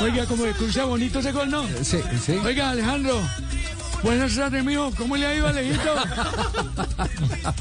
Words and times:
Oiga, 0.00 0.26
como 0.26 0.44
cruza 0.52 0.84
bonito 0.84 1.18
ese 1.18 1.32
gol, 1.32 1.50
¿no? 1.50 1.66
Sí, 1.82 1.98
sí. 2.24 2.32
Oiga, 2.44 2.70
Alejandro. 2.70 3.20
Buenas 4.02 4.36
tardes, 4.36 4.64
mijo. 4.64 4.92
¿Cómo 4.96 5.16
le 5.16 5.26
ha 5.26 5.34
ido, 5.34 5.48
Alejito? 5.48 5.92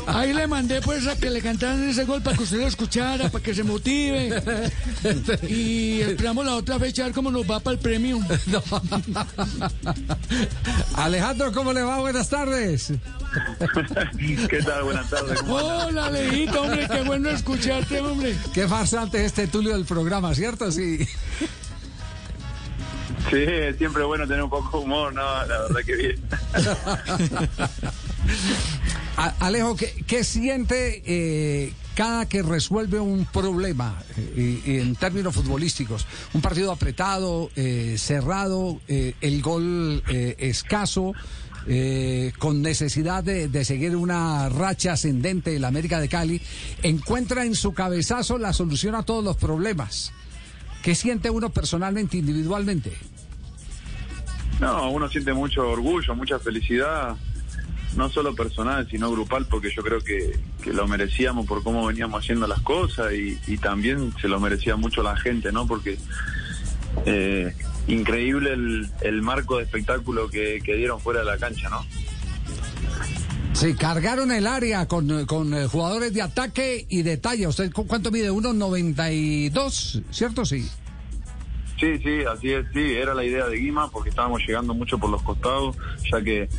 Ahí 0.05 0.33
le 0.33 0.45
mandé 0.45 0.81
pues 0.81 1.07
a 1.07 1.15
que 1.15 1.31
le 1.31 1.41
cantaran 1.41 1.89
ese 1.89 2.05
gol 2.05 2.21
para 2.21 2.37
que 2.37 2.43
usted 2.43 2.59
lo 2.59 2.67
escuchara, 2.67 3.29
para 3.29 3.43
que 3.43 3.55
se 3.55 3.63
motive. 3.63 4.41
Y 5.49 6.01
esperamos 6.01 6.45
la 6.45 6.55
otra 6.55 6.77
fecha 6.77 7.01
a 7.01 7.05
ver 7.05 7.15
cómo 7.15 7.31
nos 7.31 7.49
va 7.49 7.59
para 7.59 7.73
el 7.73 7.79
premio. 7.79 8.19
Alejandro, 10.93 11.51
¿cómo 11.51 11.73
le 11.73 11.81
va? 11.81 11.99
Buenas 12.01 12.29
tardes. 12.29 12.93
¿Qué 14.47 14.61
tal? 14.61 14.83
Buenas 14.83 15.09
tardes. 15.09 15.39
Hola, 15.47 16.05
Alejito, 16.05 16.61
hombre, 16.61 16.87
qué 16.87 17.01
bueno 17.01 17.29
escucharte, 17.29 17.99
hombre. 17.99 18.35
Qué 18.53 18.67
farsante 18.67 19.25
este 19.25 19.47
Tulio 19.47 19.73
del 19.73 19.85
programa, 19.85 20.35
¿cierto? 20.35 20.71
Sí. 20.71 20.99
Sí, 23.29 23.45
siempre 23.77 24.03
bueno 24.03 24.25
tener 24.27 24.43
un 24.43 24.49
poco 24.49 24.79
de 24.79 24.85
humor, 24.85 25.13
¿no? 25.13 25.21
La 25.21 25.61
verdad 25.61 25.81
que 25.85 25.95
bien. 25.95 26.21
Alejo, 29.39 29.75
¿qué, 29.75 30.23
siente 30.23 31.01
eh, 31.05 31.73
cada 31.95 32.27
que 32.27 32.43
resuelve 32.43 32.99
un 32.99 33.25
problema 33.25 33.97
eh, 34.15 34.61
en 34.65 34.95
términos 34.95 35.33
futbolísticos? 35.33 36.05
Un 36.33 36.41
partido 36.41 36.71
apretado, 36.71 37.49
eh, 37.55 37.95
cerrado, 37.97 38.79
eh, 38.87 39.15
el 39.21 39.41
gol 39.41 40.03
eh, 40.07 40.35
escaso, 40.39 41.13
con 42.39 42.61
necesidad 42.61 43.25
de, 43.25 43.49
de 43.49 43.65
seguir 43.65 43.93
una 43.97 44.47
racha 44.47 44.93
ascendente 44.93 45.51
del 45.51 45.65
América 45.65 45.99
de 45.99 46.07
Cali, 46.07 46.41
encuentra 46.81 47.43
en 47.43 47.55
su 47.55 47.73
cabezazo 47.73 48.37
la 48.37 48.53
solución 48.53 48.95
a 48.95 49.03
todos 49.03 49.21
los 49.21 49.35
problemas. 49.35 50.13
¿Qué 50.87 50.95
siente 50.95 51.29
uno 51.29 51.49
personalmente, 51.49 52.15
individualmente? 52.15 52.93
No, 54.61 54.89
uno 54.89 55.09
siente 55.09 55.33
mucho 55.33 55.67
orgullo, 55.69 56.15
mucha 56.15 56.39
felicidad, 56.39 57.17
no 57.97 58.07
solo 58.09 58.33
personal, 58.33 58.87
sino 58.89 59.11
grupal, 59.11 59.45
porque 59.47 59.69
yo 59.75 59.83
creo 59.83 59.99
que, 59.99 60.39
que 60.63 60.71
lo 60.71 60.87
merecíamos 60.87 61.45
por 61.45 61.61
cómo 61.61 61.85
veníamos 61.85 62.23
haciendo 62.23 62.47
las 62.47 62.61
cosas 62.61 63.11
y, 63.11 63.37
y 63.47 63.57
también 63.57 64.13
se 64.21 64.29
lo 64.29 64.39
merecía 64.39 64.77
mucho 64.77 65.03
la 65.03 65.17
gente, 65.17 65.51
¿no? 65.51 65.67
Porque 65.67 65.97
eh, 67.05 67.53
increíble 67.89 68.53
el, 68.53 68.89
el 69.01 69.21
marco 69.21 69.57
de 69.57 69.65
espectáculo 69.65 70.29
que, 70.29 70.61
que 70.63 70.75
dieron 70.75 71.01
fuera 71.01 71.19
de 71.19 71.25
la 71.25 71.37
cancha, 71.37 71.67
¿no? 71.69 71.85
Sí, 73.51 73.73
cargaron 73.73 74.31
el 74.31 74.47
área 74.47 74.87
con, 74.87 75.25
con, 75.25 75.53
eh, 75.53 75.65
jugadores 75.67 76.13
de 76.13 76.21
ataque 76.21 76.85
y 76.89 77.01
de 77.01 77.17
talla. 77.17 77.49
¿Usted 77.49 77.73
cu- 77.73 77.87
cuánto 77.87 78.09
mide? 78.09 78.31
1.92, 78.31 80.03
¿cierto? 80.11 80.45
Sí. 80.45 80.69
Sí, 81.79 81.97
sí, 81.99 82.21
así 82.25 82.51
es, 82.53 82.65
sí, 82.73 82.93
era 82.95 83.13
la 83.13 83.23
idea 83.23 83.47
de 83.47 83.57
Guima 83.57 83.89
porque 83.91 84.09
estábamos 84.09 84.41
llegando 84.47 84.73
mucho 84.73 84.97
por 84.97 85.09
los 85.11 85.21
costados, 85.21 85.75
ya 86.11 86.21
que 86.21 86.49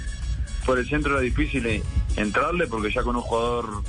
por 0.65 0.79
el 0.79 0.89
centro 0.89 1.13
era 1.15 1.21
difícil 1.21 1.67
eh, 1.67 1.83
entrarle 2.17 2.67
porque 2.69 2.93
ya 2.93 3.03
con 3.03 3.17
un 3.17 3.23
jugador 3.23 3.83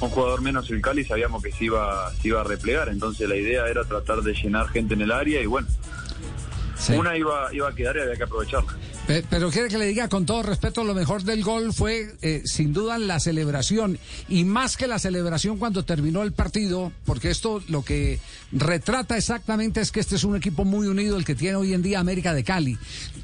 un 0.00 0.10
jugador 0.10 0.42
menos 0.42 0.70
el 0.70 0.80
Cali 0.80 1.04
sabíamos 1.04 1.42
que 1.42 1.50
se 1.50 1.64
iba 1.64 2.10
se 2.20 2.28
iba 2.28 2.40
a 2.42 2.44
replegar, 2.44 2.88
entonces 2.88 3.28
la 3.28 3.36
idea 3.36 3.66
era 3.66 3.84
tratar 3.84 4.20
de 4.22 4.32
llenar 4.34 4.68
gente 4.68 4.94
en 4.94 5.00
el 5.02 5.10
área 5.12 5.40
y 5.40 5.46
bueno, 5.46 5.66
Sí. 6.76 6.92
una 6.92 7.16
iba 7.16 7.52
iba 7.52 7.68
a 7.68 7.74
quedar 7.74 7.96
y 7.96 8.00
había 8.00 8.14
que 8.16 8.22
aprovecharla. 8.22 8.72
Pe- 9.08 9.24
Pero 9.28 9.50
quiere 9.50 9.68
que 9.68 9.78
le 9.78 9.86
diga 9.86 10.08
con 10.08 10.26
todo 10.26 10.42
respeto, 10.42 10.84
lo 10.84 10.92
mejor 10.94 11.22
del 11.22 11.42
gol 11.42 11.72
fue 11.72 12.14
eh, 12.20 12.42
sin 12.44 12.72
duda 12.74 12.98
la 12.98 13.18
celebración 13.18 13.98
y 14.28 14.44
más 14.44 14.76
que 14.76 14.86
la 14.86 14.98
celebración 14.98 15.56
cuando 15.56 15.82
terminó 15.84 16.22
el 16.22 16.32
partido, 16.32 16.92
porque 17.06 17.30
esto 17.30 17.62
lo 17.68 17.82
que 17.82 18.20
retrata 18.52 19.16
exactamente 19.16 19.80
es 19.80 19.92
que 19.92 20.00
este 20.00 20.16
es 20.16 20.24
un 20.24 20.36
equipo 20.36 20.64
muy 20.66 20.86
unido 20.88 21.16
el 21.16 21.24
que 21.24 21.34
tiene 21.34 21.56
hoy 21.56 21.72
en 21.72 21.80
día 21.82 22.00
América 22.00 22.34
de 22.34 22.44
Cali. 22.44 22.76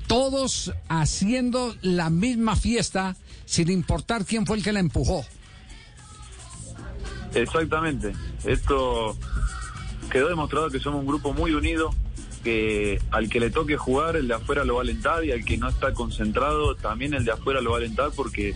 Todos 0.06 0.72
haciendo 0.88 1.76
la 1.82 2.08
misma 2.08 2.56
fiesta 2.56 3.14
sin 3.44 3.70
importar 3.70 4.24
quién 4.24 4.46
fue 4.46 4.56
el 4.56 4.62
que 4.64 4.72
la 4.72 4.80
empujó. 4.80 5.24
Exactamente. 7.34 8.12
Esto 8.44 9.16
quedó 10.10 10.28
demostrado 10.28 10.70
que 10.70 10.80
somos 10.80 11.00
un 11.00 11.06
grupo 11.06 11.34
muy 11.34 11.52
unido, 11.52 11.90
que 12.44 13.00
al 13.10 13.28
que 13.28 13.40
le 13.40 13.50
toque 13.50 13.76
jugar, 13.76 14.14
el 14.14 14.28
de 14.28 14.34
afuera 14.34 14.64
lo 14.64 14.74
va 14.74 14.80
a 14.80 14.84
alentar 14.84 15.24
y 15.24 15.32
al 15.32 15.44
que 15.44 15.56
no 15.56 15.68
está 15.68 15.92
concentrado, 15.92 16.76
también 16.76 17.14
el 17.14 17.24
de 17.24 17.32
afuera 17.32 17.60
lo 17.60 17.70
va 17.70 17.78
a 17.78 17.80
alentar 17.80 18.10
porque 18.14 18.54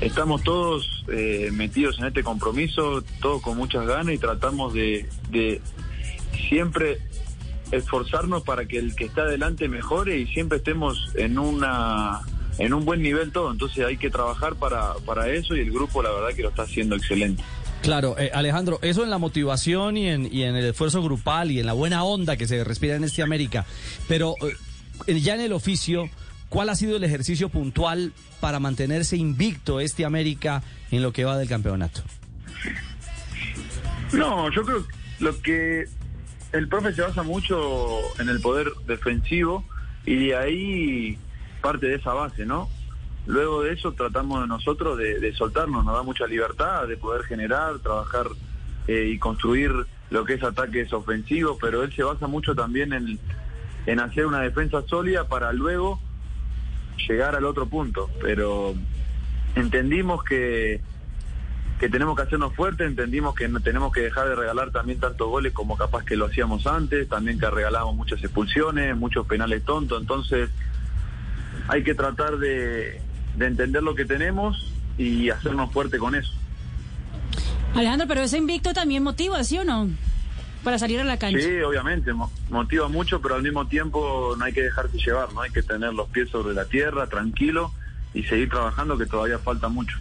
estamos 0.00 0.42
todos 0.42 1.04
eh, 1.08 1.50
metidos 1.52 1.98
en 2.00 2.06
este 2.06 2.24
compromiso, 2.24 3.04
todos 3.20 3.42
con 3.42 3.56
muchas 3.56 3.86
ganas 3.86 4.14
y 4.14 4.18
tratamos 4.18 4.74
de, 4.74 5.08
de 5.30 5.60
siempre 6.48 6.98
esforzarnos 7.70 8.42
para 8.42 8.66
que 8.66 8.78
el 8.78 8.96
que 8.96 9.04
está 9.04 9.22
adelante 9.22 9.68
mejore 9.68 10.18
y 10.18 10.26
siempre 10.26 10.58
estemos 10.58 11.12
en 11.14 11.38
una 11.38 12.20
en 12.58 12.74
un 12.74 12.84
buen 12.84 13.00
nivel 13.00 13.32
todo, 13.32 13.50
entonces 13.52 13.86
hay 13.86 13.96
que 13.96 14.10
trabajar 14.10 14.54
para, 14.56 14.94
para 15.06 15.30
eso 15.30 15.56
y 15.56 15.60
el 15.60 15.70
grupo 15.70 16.02
la 16.02 16.10
verdad 16.10 16.34
que 16.34 16.42
lo 16.42 16.50
está 16.50 16.62
haciendo 16.62 16.94
excelente. 16.94 17.42
Claro, 17.82 18.16
eh, 18.18 18.30
Alejandro, 18.34 18.78
eso 18.82 19.04
en 19.04 19.10
la 19.10 19.18
motivación 19.18 19.96
y 19.96 20.08
en, 20.08 20.32
y 20.32 20.42
en 20.42 20.54
el 20.54 20.66
esfuerzo 20.66 21.02
grupal 21.02 21.50
y 21.50 21.60
en 21.60 21.66
la 21.66 21.72
buena 21.72 22.04
onda 22.04 22.36
que 22.36 22.46
se 22.46 22.62
respira 22.62 22.96
en 22.96 23.04
este 23.04 23.22
América. 23.22 23.64
Pero 24.06 24.34
eh, 25.06 25.20
ya 25.20 25.34
en 25.34 25.40
el 25.40 25.52
oficio, 25.52 26.10
¿cuál 26.50 26.68
ha 26.68 26.74
sido 26.74 26.96
el 26.96 27.04
ejercicio 27.04 27.48
puntual 27.48 28.12
para 28.40 28.60
mantenerse 28.60 29.16
invicto 29.16 29.80
este 29.80 30.04
América 30.04 30.62
en 30.90 31.02
lo 31.02 31.12
que 31.12 31.24
va 31.24 31.38
del 31.38 31.48
campeonato? 31.48 32.02
No, 34.12 34.50
yo 34.52 34.62
creo 34.62 34.84
lo 35.20 35.40
que 35.40 35.86
el 36.52 36.68
profe 36.68 36.92
se 36.92 37.02
basa 37.02 37.22
mucho 37.22 38.00
en 38.18 38.28
el 38.28 38.40
poder 38.40 38.68
defensivo 38.86 39.64
y 40.04 40.26
de 40.26 40.36
ahí 40.36 41.18
parte 41.62 41.86
de 41.86 41.94
esa 41.96 42.12
base, 42.12 42.44
¿no? 42.44 42.68
Luego 43.30 43.62
de 43.62 43.74
eso 43.74 43.92
tratamos 43.92 44.40
de 44.40 44.48
nosotros 44.48 44.98
de, 44.98 45.32
soltarnos, 45.34 45.84
nos 45.84 45.94
da 45.94 46.02
mucha 46.02 46.26
libertad 46.26 46.88
de 46.88 46.96
poder 46.96 47.22
generar, 47.22 47.78
trabajar 47.78 48.26
eh, 48.88 49.08
y 49.12 49.18
construir 49.20 49.70
lo 50.10 50.24
que 50.24 50.34
es 50.34 50.42
ataques 50.42 50.92
ofensivos, 50.92 51.56
pero 51.60 51.84
él 51.84 51.94
se 51.94 52.02
basa 52.02 52.26
mucho 52.26 52.56
también 52.56 52.92
en, 52.92 53.20
en 53.86 54.00
hacer 54.00 54.26
una 54.26 54.40
defensa 54.40 54.82
sólida 54.88 55.28
para 55.28 55.52
luego 55.52 56.00
llegar 57.08 57.36
al 57.36 57.44
otro 57.44 57.66
punto. 57.66 58.10
Pero 58.20 58.74
entendimos 59.54 60.24
que, 60.24 60.80
que 61.78 61.88
tenemos 61.88 62.16
que 62.16 62.22
hacernos 62.22 62.52
fuertes, 62.56 62.88
entendimos 62.88 63.36
que 63.36 63.46
no 63.46 63.60
tenemos 63.60 63.92
que 63.92 64.00
dejar 64.00 64.28
de 64.28 64.34
regalar 64.34 64.72
también 64.72 64.98
tantos 64.98 65.28
goles 65.28 65.52
como 65.52 65.76
capaz 65.76 66.04
que 66.04 66.16
lo 66.16 66.26
hacíamos 66.26 66.66
antes, 66.66 67.08
también 67.08 67.38
que 67.38 67.48
regalamos 67.48 67.94
muchas 67.94 68.20
expulsiones, 68.24 68.96
muchos 68.96 69.24
penales 69.28 69.64
tontos, 69.64 70.00
entonces 70.00 70.50
hay 71.68 71.84
que 71.84 71.94
tratar 71.94 72.38
de, 72.38 73.00
de 73.36 73.46
entender 73.46 73.82
lo 73.82 73.94
que 73.94 74.04
tenemos 74.04 74.70
y 74.98 75.30
hacernos 75.30 75.72
fuerte 75.72 75.98
con 75.98 76.14
eso. 76.14 76.32
Alejandro, 77.74 78.06
pero 78.08 78.22
ese 78.22 78.38
invicto 78.38 78.72
también 78.72 79.02
motiva, 79.02 79.42
¿sí 79.44 79.56
o 79.58 79.64
no? 79.64 79.88
Para 80.64 80.78
salir 80.78 81.00
a 81.00 81.04
la 81.04 81.16
cancha. 81.18 81.40
Sí, 81.40 81.60
obviamente, 81.62 82.12
mo- 82.12 82.30
motiva 82.50 82.88
mucho, 82.88 83.20
pero 83.22 83.36
al 83.36 83.42
mismo 83.42 83.66
tiempo 83.66 84.34
no 84.36 84.44
hay 84.44 84.52
que 84.52 84.62
dejarse 84.62 84.98
llevar, 84.98 85.32
no 85.32 85.40
hay 85.40 85.50
que 85.50 85.62
tener 85.62 85.94
los 85.94 86.08
pies 86.10 86.28
sobre 86.30 86.52
la 86.54 86.64
tierra, 86.66 87.06
tranquilo 87.06 87.72
y 88.12 88.24
seguir 88.24 88.50
trabajando 88.50 88.98
que 88.98 89.06
todavía 89.06 89.38
falta 89.38 89.68
mucho. 89.68 89.96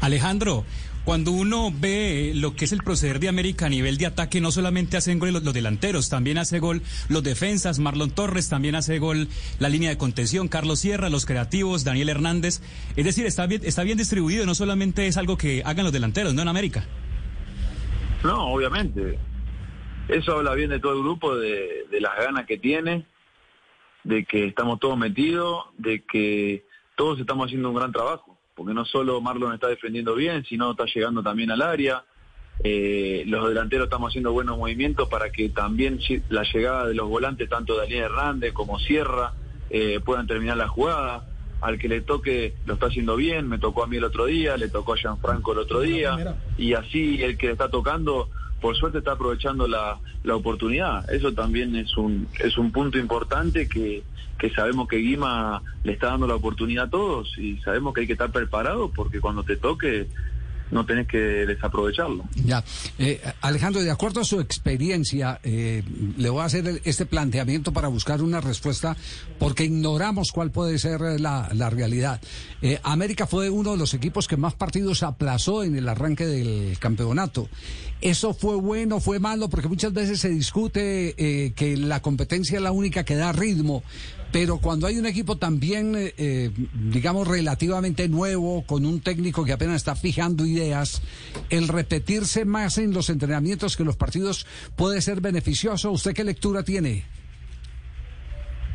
Alejandro, 0.00 0.64
cuando 1.04 1.30
uno 1.32 1.70
ve 1.72 2.32
lo 2.34 2.56
que 2.56 2.64
es 2.64 2.72
el 2.72 2.82
proceder 2.82 3.20
de 3.20 3.28
América 3.28 3.66
a 3.66 3.68
nivel 3.68 3.98
de 3.98 4.06
ataque, 4.06 4.40
no 4.40 4.50
solamente 4.50 4.96
hacen 4.96 5.18
gol 5.18 5.32
los, 5.32 5.42
los 5.42 5.52
delanteros, 5.54 6.08
también 6.08 6.38
hace 6.38 6.58
gol 6.60 6.82
los 7.08 7.22
defensas, 7.22 7.78
Marlon 7.78 8.10
Torres, 8.10 8.48
también 8.48 8.74
hace 8.74 8.98
gol 8.98 9.28
la 9.58 9.68
línea 9.68 9.90
de 9.90 9.98
contención, 9.98 10.48
Carlos 10.48 10.80
Sierra, 10.80 11.10
los 11.10 11.26
creativos, 11.26 11.84
Daniel 11.84 12.08
Hernández. 12.08 12.62
Es 12.96 13.04
decir, 13.04 13.26
está 13.26 13.46
bien, 13.46 13.60
está 13.64 13.82
bien 13.84 13.98
distribuido, 13.98 14.46
no 14.46 14.54
solamente 14.54 15.06
es 15.06 15.16
algo 15.16 15.36
que 15.36 15.62
hagan 15.64 15.84
los 15.84 15.92
delanteros, 15.92 16.34
no 16.34 16.42
en 16.42 16.48
América. 16.48 16.86
No, 18.22 18.46
obviamente. 18.46 19.18
Eso 20.08 20.32
habla 20.32 20.54
bien 20.54 20.70
de 20.70 20.80
todo 20.80 20.92
el 20.92 21.00
grupo, 21.00 21.36
de, 21.36 21.86
de 21.90 22.00
las 22.00 22.16
ganas 22.16 22.46
que 22.46 22.58
tiene, 22.58 23.06
de 24.04 24.24
que 24.24 24.46
estamos 24.46 24.80
todos 24.80 24.96
metidos, 24.98 25.64
de 25.78 26.02
que 26.04 26.66
todos 26.96 27.20
estamos 27.20 27.46
haciendo 27.46 27.70
un 27.70 27.76
gran 27.76 27.92
trabajo, 27.92 28.33
porque 28.54 28.74
no 28.74 28.84
solo 28.84 29.20
Marlon 29.20 29.54
está 29.54 29.68
defendiendo 29.68 30.14
bien, 30.14 30.44
sino 30.44 30.72
está 30.72 30.84
llegando 30.86 31.22
también 31.22 31.50
al 31.50 31.62
área. 31.62 32.04
Eh, 32.62 33.24
los 33.26 33.48
delanteros 33.48 33.86
estamos 33.86 34.10
haciendo 34.10 34.32
buenos 34.32 34.56
movimientos 34.56 35.08
para 35.08 35.30
que 35.30 35.48
también 35.48 35.98
la 36.28 36.44
llegada 36.44 36.86
de 36.86 36.94
los 36.94 37.08
volantes, 37.08 37.48
tanto 37.48 37.76
Daniel 37.76 38.04
Hernández 38.04 38.52
como 38.52 38.78
Sierra, 38.78 39.32
eh, 39.70 40.00
puedan 40.04 40.26
terminar 40.26 40.56
la 40.56 40.68
jugada. 40.68 41.28
Al 41.60 41.78
que 41.78 41.88
le 41.88 42.02
toque 42.02 42.54
lo 42.66 42.74
está 42.74 42.86
haciendo 42.86 43.16
bien, 43.16 43.48
me 43.48 43.58
tocó 43.58 43.82
a 43.82 43.86
mí 43.86 43.96
el 43.96 44.04
otro 44.04 44.26
día, 44.26 44.56
le 44.56 44.68
tocó 44.68 44.92
a 44.92 44.96
Gianfranco 44.96 45.52
el 45.52 45.58
otro 45.58 45.80
día, 45.80 46.36
y 46.58 46.74
así 46.74 47.22
el 47.22 47.38
que 47.38 47.46
le 47.46 47.52
está 47.52 47.70
tocando, 47.70 48.28
por 48.64 48.74
suerte 48.78 48.96
está 48.96 49.12
aprovechando 49.12 49.68
la, 49.68 50.00
la 50.22 50.36
oportunidad. 50.36 51.12
Eso 51.12 51.34
también 51.34 51.76
es 51.76 51.98
un, 51.98 52.28
es 52.42 52.56
un 52.56 52.72
punto 52.72 52.96
importante 52.96 53.68
que, 53.68 54.02
que 54.38 54.48
sabemos 54.54 54.88
que 54.88 54.96
Guima 54.96 55.60
le 55.82 55.92
está 55.92 56.06
dando 56.06 56.26
la 56.26 56.36
oportunidad 56.36 56.86
a 56.86 56.88
todos 56.88 57.36
y 57.36 57.58
sabemos 57.58 57.92
que 57.92 58.00
hay 58.00 58.06
que 58.06 58.14
estar 58.14 58.32
preparado 58.32 58.88
porque 58.88 59.20
cuando 59.20 59.42
te 59.42 59.56
toque 59.56 60.06
no 60.74 60.84
tenés 60.84 61.06
que 61.06 61.16
desaprovecharlo. 61.16 62.24
Ya. 62.44 62.62
Eh, 62.98 63.22
Alejandro, 63.40 63.80
de 63.80 63.90
acuerdo 63.90 64.20
a 64.20 64.24
su 64.24 64.40
experiencia, 64.40 65.40
eh, 65.42 65.82
le 66.18 66.28
voy 66.28 66.42
a 66.42 66.46
hacer 66.46 66.82
este 66.84 67.06
planteamiento 67.06 67.72
para 67.72 67.88
buscar 67.88 68.20
una 68.20 68.40
respuesta, 68.40 68.96
porque 69.38 69.64
ignoramos 69.64 70.32
cuál 70.32 70.50
puede 70.50 70.78
ser 70.78 71.00
la, 71.20 71.48
la 71.52 71.70
realidad. 71.70 72.20
Eh, 72.60 72.80
América 72.82 73.26
fue 73.26 73.48
uno 73.50 73.72
de 73.72 73.78
los 73.78 73.94
equipos 73.94 74.26
que 74.26 74.36
más 74.36 74.54
partidos 74.54 75.02
aplazó 75.02 75.62
en 75.62 75.76
el 75.76 75.88
arranque 75.88 76.26
del 76.26 76.76
campeonato. 76.78 77.48
¿Eso 78.00 78.34
fue 78.34 78.56
bueno, 78.56 79.00
fue 79.00 79.18
malo? 79.18 79.48
Porque 79.48 79.68
muchas 79.68 79.92
veces 79.92 80.20
se 80.20 80.28
discute 80.28 81.14
eh, 81.16 81.52
que 81.54 81.76
la 81.76 82.02
competencia 82.02 82.56
es 82.56 82.62
la 82.62 82.72
única 82.72 83.04
que 83.04 83.14
da 83.14 83.32
ritmo. 83.32 83.82
Pero 84.34 84.58
cuando 84.58 84.88
hay 84.88 84.98
un 84.98 85.06
equipo 85.06 85.36
también, 85.36 85.94
eh, 85.94 86.12
eh, 86.18 86.50
digamos, 86.90 87.28
relativamente 87.28 88.08
nuevo, 88.08 88.64
con 88.66 88.84
un 88.84 89.00
técnico 89.00 89.44
que 89.44 89.52
apenas 89.52 89.76
está 89.76 89.94
fijando 89.94 90.44
ideas, 90.44 91.02
el 91.50 91.68
repetirse 91.68 92.44
más 92.44 92.78
en 92.78 92.92
los 92.92 93.10
entrenamientos 93.10 93.76
que 93.76 93.84
los 93.84 93.94
partidos 93.94 94.44
puede 94.74 95.02
ser 95.02 95.20
beneficioso. 95.20 95.92
¿Usted 95.92 96.14
qué 96.14 96.24
lectura 96.24 96.64
tiene? 96.64 97.04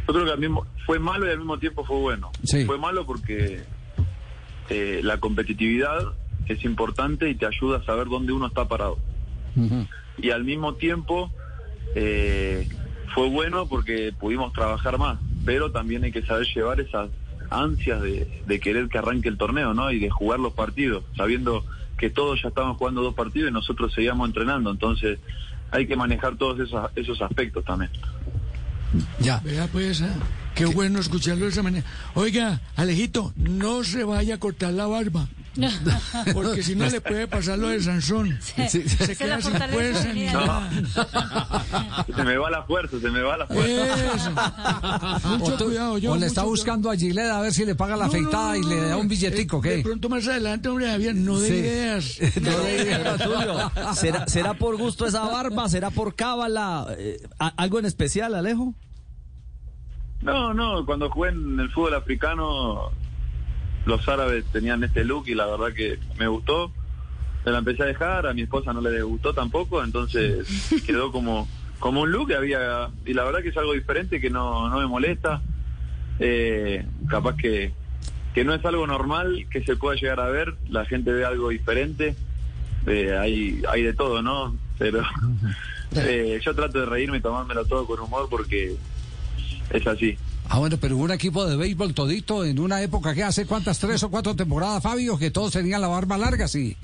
Yo 0.08 0.14
creo 0.14 0.24
que 0.28 0.32
al 0.32 0.40
mismo, 0.40 0.66
fue 0.86 0.98
malo 0.98 1.28
y 1.28 1.32
al 1.32 1.40
mismo 1.40 1.60
tiempo 1.60 1.84
fue 1.84 1.98
bueno. 1.98 2.32
Sí. 2.46 2.64
Fue 2.64 2.78
malo 2.78 3.06
porque 3.06 3.60
eh, 4.70 5.02
la 5.04 5.20
competitividad 5.20 6.14
es 6.48 6.64
importante 6.64 7.30
y 7.30 7.36
te 7.36 7.46
ayuda 7.46 7.80
a 7.80 7.84
saber 7.84 8.08
dónde 8.08 8.32
uno 8.32 8.48
está 8.48 8.66
parado. 8.70 8.98
Y 10.20 10.30
al 10.30 10.46
mismo 10.46 10.76
tiempo 10.76 11.30
eh, 11.96 12.66
fue 13.14 13.28
bueno 13.28 13.68
porque 13.68 14.14
pudimos 14.18 14.54
trabajar 14.54 14.98
más, 14.98 15.20
pero 15.50 15.72
también 15.72 16.04
hay 16.04 16.12
que 16.12 16.22
saber 16.22 16.46
llevar 16.54 16.80
esas 16.80 17.10
ansias 17.50 18.00
de, 18.04 18.44
de 18.46 18.60
querer 18.60 18.88
que 18.88 19.00
arranque 19.00 19.30
el 19.30 19.38
torneo, 19.40 19.74
¿no? 19.74 19.92
Y 19.92 19.98
de 19.98 20.08
jugar 20.08 20.40
los 20.40 20.54
partidos, 20.54 21.04
sabiendo 21.18 21.66
que 21.98 22.12
todos 22.12 22.40
ya 22.44 22.50
estaban 22.50 22.76
jugando 22.76 23.02
dos 23.02 23.16
partidos 23.16 23.50
y 23.50 23.54
nosotros 23.54 23.92
seguíamos 23.92 24.28
entrenando. 24.28 24.70
Entonces 24.70 25.18
hay 25.72 25.88
que 25.88 25.96
manejar 25.96 26.38
todos 26.38 26.60
esos, 26.60 26.92
esos 26.96 27.20
aspectos 27.24 27.66
también. 27.66 27.90
Ya. 29.20 29.40
Vea 29.40 29.66
pues, 29.72 30.04
ah, 30.04 30.14
qué 30.54 30.68
bueno 30.68 31.00
escucharlo 31.00 31.46
de 31.46 31.50
esa 31.50 31.64
manera. 31.64 31.84
Oiga, 32.14 32.62
Alejito, 32.76 33.34
no 33.36 33.84
se 33.84 34.04
vaya 34.04 34.36
a 34.36 34.38
cortar 34.40 34.74
la 34.74 34.86
barba. 34.86 35.30
Porque 36.34 36.64
si 36.64 36.76
no 36.76 36.88
le 36.90 37.02
puede 37.02 37.28
pasar 37.28 37.58
lo 37.60 37.70
de 37.70 37.82
Sansón. 37.82 38.38
Sí. 38.70 38.82
Se 38.88 39.16
queda 39.16 39.42
sin 39.42 39.54
fuerza 39.56 40.04
ni 40.14 40.26
tenía. 40.26 40.34
nada. 40.34 40.70
Se 42.16 42.24
me 42.24 42.38
va 42.38 42.50
la 42.50 42.64
fuerza, 42.64 43.00
se 43.00 43.10
me 43.10 43.22
va 43.22 43.38
la 43.38 43.48
fuerza. 43.48 44.16
Eso. 44.16 44.32
Mucho 45.38 45.54
O, 45.54 45.58
tú- 45.58 45.66
cuidado, 45.66 45.98
yo. 45.98 46.12
o 46.14 46.18
le 46.18 46.26
está 46.26 46.44
buscando 46.44 46.90
a 46.92 46.96
Gillette 46.96 47.32
a 47.32 47.42
ver 47.42 47.54
si 47.54 47.66
le 47.66 47.76
paga 47.76 47.96
la 47.96 48.08
No, 48.08 48.12
no, 48.14 48.18
afeitada 48.20 48.58
y 48.58 48.64
le 48.64 48.82
da 48.82 48.98
un 48.98 49.08
billetico, 49.08 49.58
Eh, 49.60 49.62
¿qué? 49.62 49.70
De 49.78 49.84
pronto 49.84 50.10
más 50.10 50.28
adelante, 50.28 50.70
hombre, 50.70 50.88
Javier, 50.90 51.16
no 51.16 51.40
de 51.40 51.48
Sí. 51.48 51.54
ideas. 51.56 52.18
No 52.42 52.52
No 52.52 52.58
de 52.60 52.72
de 52.74 52.82
ideas. 52.84 53.18
Tulio, 53.24 53.72
¿será, 53.96 54.28
¿será 54.28 54.54
por 54.54 54.78
gusto 54.78 55.06
esa 55.06 55.22
barba? 55.24 55.68
¿Será 55.70 55.90
por 55.92 56.16
cábala? 56.16 56.88
Eh, 56.98 57.22
¿a- 57.40 57.54
¿Algo 57.58 57.80
en 57.80 57.86
especial, 57.86 58.36
Alejo? 58.36 58.74
No, 60.22 60.54
no, 60.54 60.86
cuando 60.86 61.10
jugué 61.10 61.30
en 61.30 61.60
el 61.60 61.70
fútbol 61.72 61.96
africano, 61.96 62.92
los 63.86 64.08
árabes 64.08 64.46
tenían 64.52 64.84
este 64.84 65.04
look 65.04 65.28
y 65.28 65.36
la 65.36 65.46
verdad 65.46 65.74
que 65.74 66.00
me 66.18 66.28
gustó. 66.28 66.72
Me 67.46 67.52
la 67.52 67.60
empecé 67.60 67.84
a 67.84 67.88
dejar, 67.88 68.28
a 68.28 68.34
mi 68.34 68.42
esposa 68.42 68.74
no 68.74 68.82
le 68.82 69.02
gustó 69.02 69.34
tampoco, 69.34 69.84
entonces 69.84 70.46
quedó 70.86 71.12
como, 71.12 71.48
como 71.80 72.02
un 72.02 72.12
look 72.12 72.28
que 72.28 72.36
había, 72.36 72.90
y 73.06 73.14
la 73.14 73.24
verdad 73.24 73.42
que 73.42 73.50
es 73.50 73.58
algo 73.58 73.74
diferente 73.74 74.20
que 74.20 74.30
no, 74.30 74.70
no 74.70 74.80
me 74.80 74.88
molesta. 74.88 75.42
Eh, 76.20 76.86
capaz 77.08 77.38
que, 77.38 77.72
que 78.34 78.44
no 78.44 78.54
es 78.54 78.64
algo 78.66 78.86
normal 78.86 79.48
que 79.50 79.64
se 79.64 79.78
pueda 79.78 79.96
llegar 79.96 80.20
a 80.20 80.28
ver, 80.28 80.56
la 80.70 80.86
gente 80.86 81.14
ve 81.14 81.26
algo 81.26 81.50
diferente, 81.50 82.16
eh, 82.88 83.18
hay, 83.18 83.62
hay 83.70 83.84
de 83.84 83.94
todo, 83.94 84.22
¿no? 84.22 84.56
Pero 84.78 85.02
eh, 85.96 86.40
yo 86.44 86.54
trato 86.54 86.80
de 86.80 86.86
reírme 86.86 87.18
y 87.18 87.22
tomármelo 87.22 87.66
todo 87.66 87.86
con 87.86 88.00
humor 88.00 88.28
porque 88.30 88.76
es 89.70 89.88
así. 89.88 90.18
Ah, 90.52 90.58
bueno, 90.58 90.78
pero 90.78 90.96
hubo 90.98 91.04
un 91.04 91.12
equipo 91.12 91.46
de 91.46 91.56
béisbol 91.56 91.94
todito 91.94 92.44
en 92.44 92.60
una 92.60 92.82
época 92.82 93.14
que 93.14 93.24
hace 93.24 93.46
cuántas, 93.46 93.78
tres 93.80 94.02
o 94.04 94.10
cuatro 94.10 94.36
temporadas, 94.36 94.82
Fabio, 94.82 95.18
que 95.18 95.30
todos 95.30 95.52
tenían 95.54 95.82
la 95.82 95.88
barba 95.88 96.18
larga, 96.18 96.48
sí. 96.48 96.76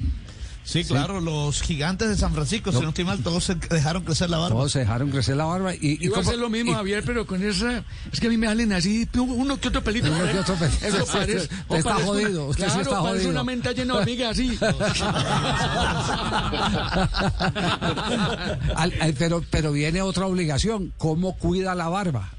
Sí, 0.63 0.83
claro, 0.83 1.21
los 1.21 1.61
gigantes 1.61 2.09
de 2.09 2.17
San 2.17 2.33
Francisco, 2.33 2.71
si 2.71 2.79
no 2.79 2.89
estoy 2.89 3.05
mal, 3.05 3.19
todos 3.21 3.43
se 3.43 3.53
dejaron 3.53 4.03
crecer 4.03 4.31
la 4.31 4.39
barba. 4.39 4.55
Todos 4.57 4.71
se 4.71 4.79
dejaron 4.79 5.11
crecer 5.11 5.37
la 5.37 5.45
barba. 5.45 5.75
Y, 5.75 5.99
y 6.01 6.05
Iba 6.05 6.17
a 6.17 6.21
cómo- 6.21 6.29
hacer 6.29 6.39
lo 6.39 6.49
mismo, 6.49 6.71
y- 6.71 6.73
Javier, 6.73 7.03
pero 7.05 7.27
con 7.27 7.43
esa. 7.43 7.83
Es 8.11 8.19
que 8.19 8.25
a 8.25 8.29
mí 8.31 8.37
me 8.37 8.47
salen 8.47 8.73
así, 8.73 9.07
uno 9.15 9.59
que 9.59 9.67
otro 9.67 9.83
pelito. 9.83 10.11
Uno 10.11 10.25
que 10.31 10.39
otro 10.39 10.55
pelito. 10.55 10.87
Eso 10.87 11.05
Sí, 11.05 11.11
parece. 11.13 11.37
usted 11.37 11.59
está 11.77 11.89
parece 11.91 12.07
jodido, 12.07 12.41
Una, 12.41 12.49
usted 12.49 12.63
sí 12.65 12.71
claro, 12.71 12.81
está 12.81 13.01
parece 13.03 13.13
jodido. 13.25 13.29
una 13.31 13.43
menta 13.43 13.71
llena 13.73 13.93
de 13.93 13.99
hormigas 13.99 14.31
así. 14.31 14.57
Al- 18.75 19.13
pero, 19.19 19.43
pero 19.51 19.71
viene 19.71 20.01
otra 20.01 20.25
obligación. 20.25 20.93
¿Cómo 20.97 21.37
cuida 21.37 21.75
la 21.75 21.89
barba? 21.89 22.31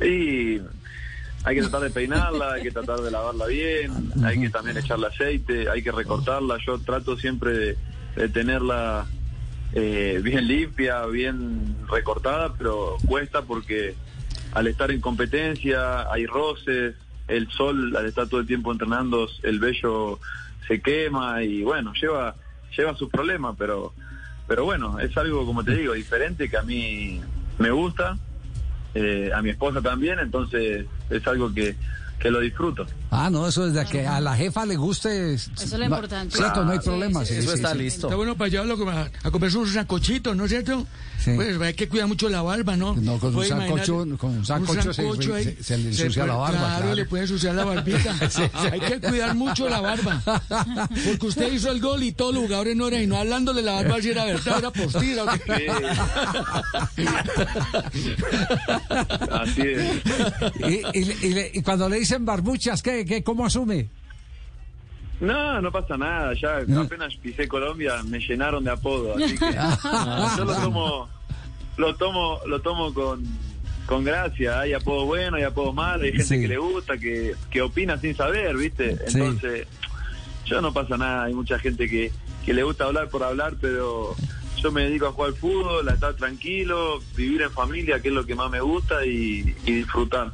Y 0.00 0.60
hay 1.44 1.54
que 1.54 1.62
tratar 1.62 1.82
de 1.82 1.90
peinarla, 1.90 2.54
hay 2.54 2.62
que 2.62 2.70
tratar 2.70 3.00
de 3.00 3.10
lavarla 3.10 3.46
bien, 3.46 4.12
hay 4.24 4.40
que 4.40 4.50
también 4.50 4.76
echarle 4.76 5.06
aceite, 5.06 5.70
hay 5.70 5.82
que 5.82 5.92
recortarla. 5.92 6.58
Yo 6.64 6.78
trato 6.78 7.16
siempre 7.16 7.76
de, 8.14 8.28
tenerla 8.28 9.06
eh, 9.72 10.20
bien 10.22 10.46
limpia, 10.46 11.06
bien 11.06 11.76
recortada, 11.88 12.54
pero 12.58 12.96
cuesta 13.06 13.42
porque 13.42 13.94
al 14.52 14.66
estar 14.66 14.90
en 14.90 15.00
competencia 15.00 16.10
hay 16.12 16.26
roces, 16.26 16.96
el 17.28 17.48
sol 17.50 17.96
al 17.96 18.06
estar 18.06 18.28
todo 18.28 18.40
el 18.40 18.46
tiempo 18.46 18.72
entrenando, 18.72 19.28
el 19.42 19.60
vello 19.60 20.18
se 20.66 20.82
quema 20.82 21.42
y 21.42 21.62
bueno, 21.62 21.92
lleva 21.94 22.34
lleva 22.76 22.94
sus 22.96 23.08
problemas, 23.08 23.54
pero 23.58 23.94
pero 24.46 24.64
bueno, 24.64 24.98
es 24.98 25.16
algo 25.16 25.46
como 25.46 25.64
te 25.64 25.74
digo, 25.74 25.94
diferente 25.94 26.50
que 26.50 26.56
a 26.56 26.62
mí 26.62 27.20
me 27.58 27.70
gusta 27.70 28.18
eh, 28.94 29.30
a 29.34 29.42
mi 29.42 29.50
esposa 29.50 29.80
también, 29.80 30.18
entonces 30.18 30.86
es 31.10 31.26
algo 31.26 31.52
que, 31.54 31.74
que 32.20 32.30
lo 32.30 32.40
disfruto. 32.40 32.86
Ah, 33.10 33.30
no, 33.30 33.48
eso 33.48 33.66
desde 33.68 33.90
que 33.90 34.06
a 34.06 34.20
la 34.20 34.36
jefa 34.36 34.66
le 34.66 34.76
guste. 34.76 35.34
Eso 35.34 35.50
es 35.56 35.72
lo 35.72 35.84
importante. 35.84 36.36
Cierto, 36.36 36.64
no 36.64 36.72
hay 36.72 36.78
Sí, 36.78 36.84
problema. 36.84 37.24
sí, 37.24 37.32
sí, 37.32 37.38
Eso 37.40 37.50
sí, 37.50 37.56
está 37.56 37.72
sí. 37.72 37.78
listo. 37.78 38.06
Está 38.08 38.16
bueno 38.16 38.36
para 38.36 38.48
llevarlo 38.48 38.90
a, 38.90 39.10
a 39.24 39.30
comerse 39.30 39.56
un 39.58 39.66
sancochito, 39.66 40.34
¿no 40.34 40.44
es 40.44 40.50
cierto? 40.50 40.86
Sí. 41.18 41.32
Pues 41.34 41.60
hay 41.60 41.74
que 41.74 41.88
cuidar 41.88 42.06
mucho 42.08 42.28
la 42.28 42.42
barba, 42.42 42.76
¿no? 42.76 42.94
No, 42.96 43.18
con 43.18 43.34
un 43.34 43.44
imaginar- 43.44 43.86
con 44.18 44.30
un 44.30 44.46
sancocho 44.46 44.92
se- 44.92 45.02
ahí, 45.34 45.44
se- 45.44 45.62
se 45.62 45.78
le 45.78 45.88
ensucia 45.88 46.26
la 46.26 46.34
puede- 46.34 46.38
barba, 46.52 46.58
Claro, 46.58 46.76
claro. 46.82 46.94
le 46.94 47.04
puede 47.06 47.22
ensuciar 47.24 47.54
la 47.54 47.64
barbita. 47.64 48.14
Hay 48.72 48.80
que 48.80 49.00
cuidar 49.00 49.34
mucho 49.34 49.68
la 49.68 49.80
barba. 49.80 50.22
Porque 51.06 51.26
usted 51.26 51.52
hizo 51.52 51.70
el 51.70 51.80
gol 51.80 52.02
y 52.02 52.12
todos 52.12 52.34
los 52.34 52.44
jugadores 52.44 52.76
no 52.76 52.86
eran, 52.88 53.02
y 53.02 53.06
no 53.06 53.16
hablándole 53.16 53.62
la 53.62 53.72
barba 53.72 54.00
si 54.00 54.10
era 54.10 54.24
verdad, 54.26 54.58
era 54.58 54.70
postira. 54.70 55.24
¿o 55.24 55.28
qué? 55.44 55.70
Así 59.30 59.62
es. 59.62 60.02
Y, 60.94 60.98
y- 60.98 61.16
y 61.22 61.28
le- 61.34 61.50
y 61.54 61.62
cuando 61.62 61.88
le 61.88 61.98
dicen 62.10 62.24
barbuchas, 62.26 62.82
¿qué, 62.82 63.04
qué, 63.04 63.22
¿cómo 63.22 63.46
asume? 63.46 63.88
No, 65.20 65.60
no 65.60 65.70
pasa 65.70 65.96
nada, 65.96 66.32
ya 66.34 66.58
apenas 66.80 67.14
pisé 67.16 67.46
Colombia 67.46 68.02
me 68.04 68.18
llenaron 68.18 68.64
de 68.64 68.70
apodo, 68.72 69.14
así 69.16 69.38
que 69.38 69.52
yo 70.36 70.44
lo 70.44 70.54
tomo, 70.56 71.08
lo 71.76 71.94
tomo, 71.94 72.38
lo 72.46 72.60
tomo 72.60 72.92
con, 72.94 73.22
con 73.86 74.02
gracia, 74.02 74.60
hay 74.60 74.72
apodo 74.72 75.04
bueno, 75.06 75.36
hay 75.36 75.44
apodo 75.44 75.72
malo, 75.72 76.02
hay 76.04 76.10
gente 76.12 76.24
Sí. 76.24 76.40
que 76.40 76.48
le 76.48 76.56
gusta, 76.56 76.96
que, 76.98 77.34
que 77.50 77.62
opina 77.62 77.96
sin 77.98 78.16
saber, 78.16 78.56
¿viste? 78.56 78.96
Sí. 79.08 79.18
Entonces, 79.20 79.68
yo 80.46 80.60
no 80.62 80.72
pasa 80.72 80.96
nada, 80.96 81.24
hay 81.24 81.34
mucha 81.34 81.58
gente 81.60 81.88
que, 81.88 82.10
que 82.44 82.52
le 82.54 82.62
gusta 82.64 82.84
hablar 82.86 83.08
por 83.08 83.22
hablar, 83.22 83.54
pero 83.60 84.16
yo 84.60 84.72
me 84.72 84.84
dedico 84.84 85.06
a 85.06 85.12
jugar 85.12 85.30
al 85.30 85.36
fútbol, 85.36 85.88
a 85.88 85.92
estar 85.92 86.14
tranquilo, 86.14 87.00
vivir 87.14 87.42
en 87.42 87.50
familia, 87.52 88.00
que 88.00 88.08
es 88.08 88.14
lo 88.14 88.24
que 88.26 88.34
más 88.34 88.50
me 88.50 88.60
gusta, 88.62 89.04
y, 89.06 89.54
y 89.66 89.72
disfrutar. 89.74 90.32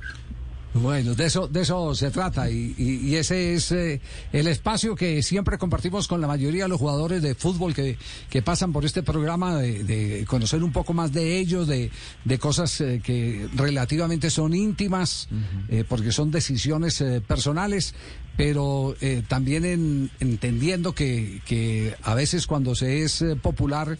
Bueno, 0.82 1.14
de 1.14 1.26
eso, 1.26 1.48
de 1.48 1.62
eso 1.62 1.94
se 1.94 2.10
trata 2.10 2.50
y, 2.50 2.74
y- 2.76 3.08
y 3.08 3.16
ese 3.16 3.54
es 3.54 3.72
eh, 3.72 4.00
el 4.32 4.46
espacio 4.46 4.94
que 4.94 5.22
siempre 5.22 5.58
compartimos 5.58 6.06
con 6.08 6.20
la 6.20 6.26
mayoría 6.26 6.64
de 6.64 6.68
los 6.68 6.78
jugadores 6.78 7.22
de 7.22 7.34
fútbol 7.34 7.74
que, 7.74 7.96
que 8.30 8.42
pasan 8.42 8.72
por 8.72 8.84
este 8.84 9.02
programa, 9.02 9.56
de, 9.56 9.84
de 9.84 10.24
conocer 10.26 10.62
un 10.62 10.72
poco 10.72 10.92
más 10.92 11.12
de 11.12 11.38
ellos, 11.38 11.66
de, 11.66 11.90
de 12.24 12.38
cosas 12.38 12.80
eh, 12.80 13.00
que 13.02 13.48
relativamente 13.54 14.30
son 14.30 14.54
íntimas, 14.54 15.28
eh, 15.68 15.84
porque 15.88 16.12
son 16.12 16.30
decisiones 16.30 17.00
eh, 17.00 17.20
personales, 17.20 17.94
pero 18.36 18.94
también 19.28 19.64
en- 19.64 20.10
entendiendo 20.20 20.92
que, 20.94 21.40
que 21.46 21.94
a 22.02 22.14
veces 22.14 22.46
cuando 22.46 22.74
se 22.74 23.02
es 23.02 23.24
popular, 23.40 23.96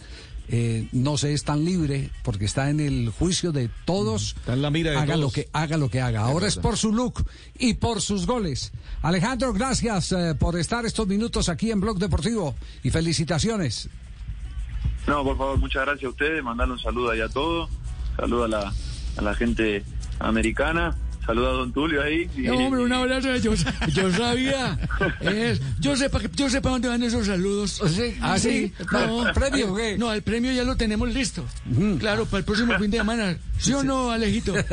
eh, 0.49 0.87
no 0.91 1.17
se 1.17 1.33
es 1.33 1.43
tan 1.43 1.65
libre 1.65 2.09
porque 2.23 2.45
está 2.45 2.69
en 2.69 2.79
el 2.79 3.09
juicio 3.09 3.51
de 3.51 3.69
todos. 3.85 4.35
Está 4.37 4.53
en 4.53 4.61
la 4.61 4.71
mira 4.71 4.91
de 4.91 4.97
haga 4.97 5.13
todos. 5.13 5.19
lo 5.19 5.31
que 5.31 5.49
haga 5.51 5.77
lo 5.77 5.89
que 5.89 6.01
haga. 6.01 6.21
Ahora 6.21 6.47
es 6.47 6.57
por 6.57 6.77
su 6.77 6.93
look 6.93 7.25
y 7.57 7.75
por 7.75 8.01
sus 8.01 8.25
goles. 8.25 8.71
Alejandro, 9.01 9.53
gracias 9.53 10.11
eh, 10.11 10.35
por 10.39 10.57
estar 10.57 10.85
estos 10.85 11.07
minutos 11.07 11.49
aquí 11.49 11.71
en 11.71 11.81
Blog 11.81 11.99
Deportivo 11.99 12.55
y 12.83 12.89
felicitaciones. 12.89 13.89
No, 15.05 15.23
por 15.23 15.37
favor, 15.37 15.57
muchas 15.57 15.85
gracias 15.85 16.05
a 16.05 16.09
ustedes. 16.09 16.43
Mandarle 16.43 16.73
un 16.73 16.79
saludo 16.79 17.11
ahí 17.11 17.21
a 17.21 17.29
todos. 17.29 17.69
Saludo 18.15 18.45
a 18.45 18.47
la, 18.47 18.73
a 19.17 19.21
la 19.21 19.35
gente 19.35 19.83
americana. 20.19 20.95
Saluda 21.27 21.49
a 21.49 21.53
Don 21.53 21.71
Tulio 21.73 22.01
ahí. 22.01 22.27
y- 22.35 22.41
No, 22.41 22.55
hombre, 22.57 22.81
un 22.83 22.93
abrazo. 22.93 23.35
Yo, 23.37 23.53
yo 23.93 24.11
sabía. 24.13 24.79
Es- 25.21 25.61
yo 25.79 25.95
sé 25.95 26.09
para 26.09 26.27
yo 26.33 26.49
sé 26.49 26.61
pa' 26.61 26.69
dónde 26.71 26.87
van 26.87 27.03
esos 27.03 27.27
saludos. 27.27 27.79
Sí, 27.95 28.17
ah, 28.21 28.39
sí. 28.39 28.73
No, 28.91 29.25
¿Premio 29.33 29.73
o 29.73 29.75
qué? 29.75 29.97
No, 29.97 30.11
el 30.13 30.21
premio 30.23 30.51
ya 30.51 30.63
lo 30.63 30.75
tenemos 30.75 31.13
listo. 31.13 31.43
Claro, 31.99 32.25
para 32.25 32.39
el 32.39 32.45
próximo 32.45 32.73
fin 32.79 32.89
de 32.89 32.97
semana. 32.97 33.37
¿Sí 33.59 33.73
o 33.73 33.83
no, 33.83 34.09
Alejito? 34.11 34.53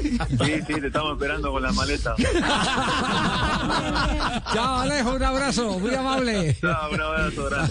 Sí, 0.00 0.18
sí, 0.66 0.74
te 0.80 0.86
estamos 0.88 1.12
esperando 1.12 1.50
con 1.52 1.62
la 1.62 1.72
maleta. 1.72 2.14
Chao, 4.52 4.80
Alejo, 4.80 5.14
un 5.14 5.22
abrazo, 5.22 5.78
muy 5.78 5.94
amable. 5.94 6.56
Chao, 6.60 6.90
un 6.92 7.00
abrazo 7.00 7.44
grande. 7.46 7.64